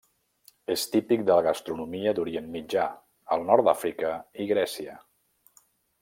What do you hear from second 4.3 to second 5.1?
i Grècia.